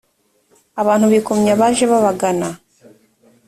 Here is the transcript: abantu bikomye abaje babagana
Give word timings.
abantu 0.81 1.05
bikomye 1.13 1.49
abaje 1.55 1.83
babagana 1.91 2.47